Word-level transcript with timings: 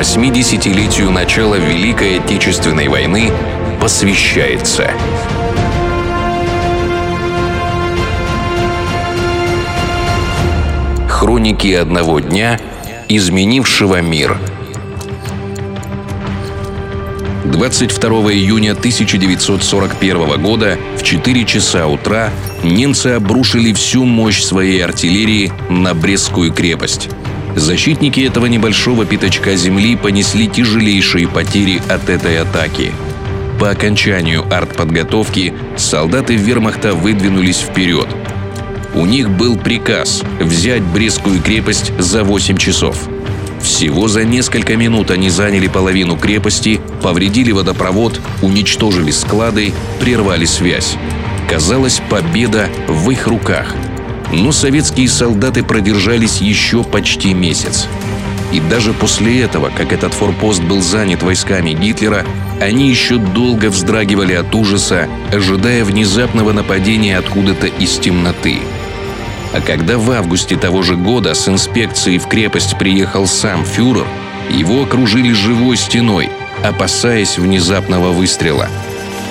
80-летию 0.00 1.10
начала 1.10 1.56
Великой 1.56 2.20
Отечественной 2.20 2.88
войны 2.88 3.30
посвящается. 3.82 4.92
Хроники 11.06 11.70
одного 11.74 12.20
дня, 12.20 12.58
изменившего 13.10 14.00
мир. 14.00 14.38
22 17.44 18.08
июня 18.32 18.72
1941 18.72 20.42
года 20.42 20.78
в 20.96 21.02
4 21.02 21.44
часа 21.44 21.86
утра 21.86 22.30
немцы 22.62 23.08
обрушили 23.08 23.74
всю 23.74 24.06
мощь 24.06 24.40
своей 24.40 24.82
артиллерии 24.82 25.52
на 25.68 25.92
Брестскую 25.92 26.54
крепость. 26.54 27.10
Защитники 27.56 28.20
этого 28.20 28.46
небольшого 28.46 29.04
пятачка 29.04 29.56
земли 29.56 29.96
понесли 29.96 30.46
тяжелейшие 30.46 31.28
потери 31.28 31.82
от 31.88 32.08
этой 32.08 32.38
атаки. 32.40 32.92
По 33.58 33.70
окончанию 33.70 34.44
артподготовки 34.50 35.52
солдаты 35.76 36.36
вермахта 36.36 36.94
выдвинулись 36.94 37.58
вперед. 37.58 38.08
У 38.94 39.04
них 39.04 39.30
был 39.30 39.56
приказ 39.56 40.22
взять 40.40 40.82
Брестскую 40.82 41.42
крепость 41.42 41.92
за 41.98 42.24
8 42.24 42.56
часов. 42.56 42.96
Всего 43.60 44.08
за 44.08 44.24
несколько 44.24 44.76
минут 44.76 45.10
они 45.10 45.28
заняли 45.28 45.68
половину 45.68 46.16
крепости, 46.16 46.80
повредили 47.02 47.52
водопровод, 47.52 48.20
уничтожили 48.42 49.10
склады, 49.10 49.72
прервали 50.00 50.46
связь. 50.46 50.96
Казалось, 51.48 52.00
победа 52.08 52.68
в 52.88 53.10
их 53.10 53.26
руках– 53.26 53.74
но 54.32 54.52
советские 54.52 55.08
солдаты 55.08 55.62
продержались 55.62 56.40
еще 56.40 56.84
почти 56.84 57.34
месяц. 57.34 57.88
И 58.52 58.60
даже 58.60 58.92
после 58.92 59.42
этого, 59.42 59.70
как 59.70 59.92
этот 59.92 60.12
форпост 60.12 60.62
был 60.62 60.82
занят 60.82 61.22
войсками 61.22 61.72
Гитлера, 61.72 62.24
они 62.60 62.88
еще 62.88 63.16
долго 63.16 63.70
вздрагивали 63.70 64.34
от 64.34 64.54
ужаса, 64.54 65.08
ожидая 65.32 65.84
внезапного 65.84 66.52
нападения 66.52 67.16
откуда-то 67.16 67.66
из 67.66 67.98
темноты. 67.98 68.58
А 69.52 69.60
когда 69.60 69.98
в 69.98 70.10
августе 70.10 70.56
того 70.56 70.82
же 70.82 70.96
года 70.96 71.34
с 71.34 71.48
инспекцией 71.48 72.18
в 72.18 72.26
крепость 72.26 72.76
приехал 72.78 73.26
сам 73.26 73.64
фюрер, 73.64 74.06
его 74.50 74.82
окружили 74.82 75.32
живой 75.32 75.76
стеной, 75.76 76.28
опасаясь 76.64 77.38
внезапного 77.38 78.10
выстрела. 78.10 78.68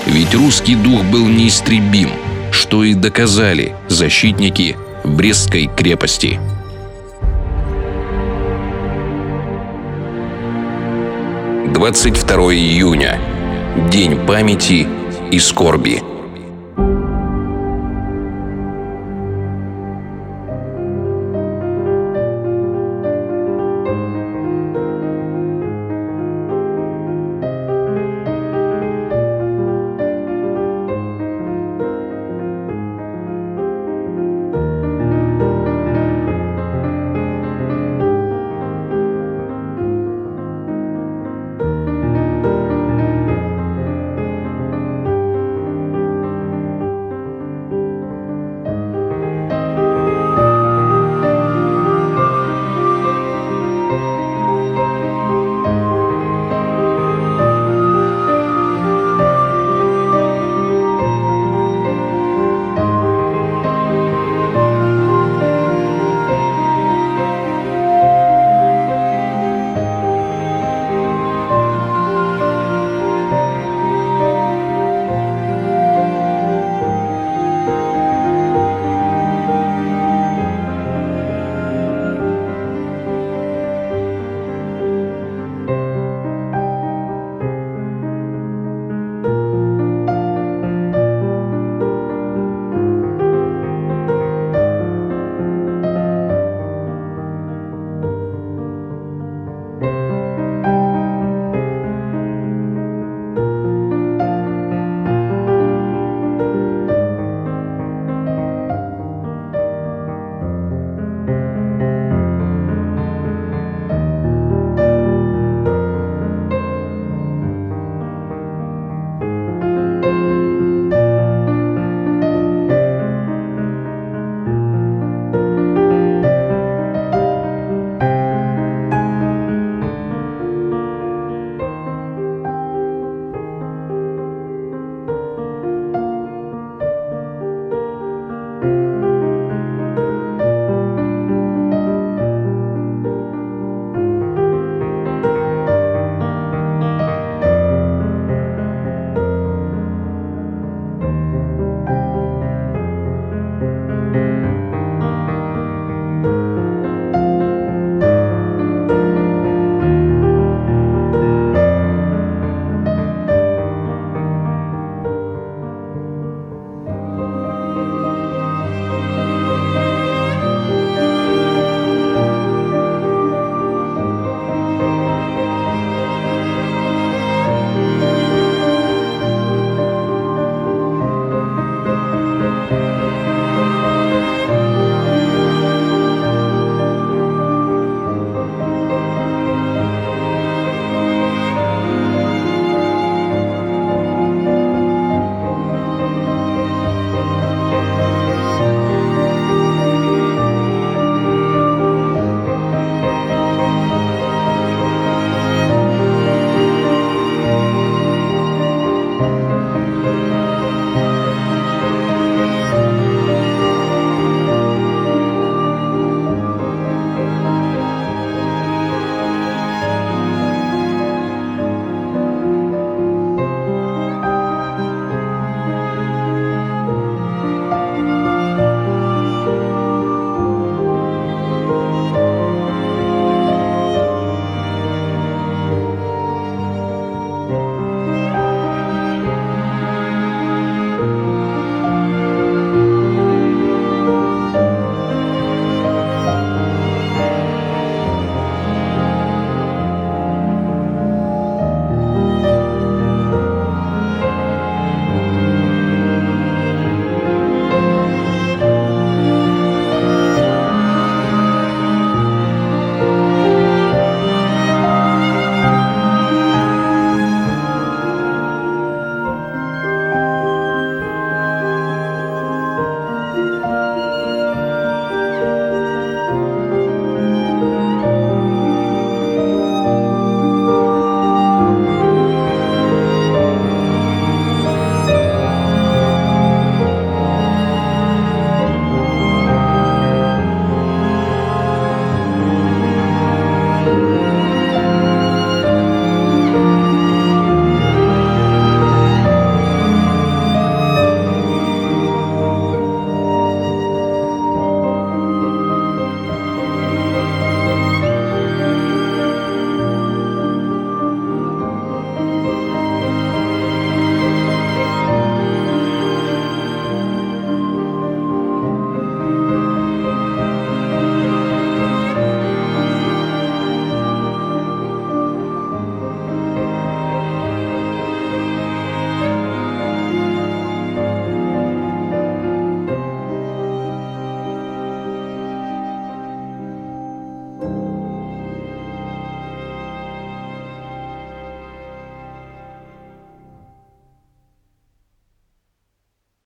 Ведь 0.06 0.34
русский 0.34 0.75
дух 0.75 1.03
был 1.03 1.28
неистребим, 1.28 2.09
что 2.52 2.84
и 2.84 2.94
доказали 2.94 3.75
защитники 3.89 4.78
Брестской 5.16 5.70
крепости. 5.76 6.40
Двадцать 11.74 12.16
второе 12.16 12.56
июня. 12.56 13.20
День 13.92 14.26
памяти 14.26 14.88
и 15.32 15.40
скорби. 15.40 16.02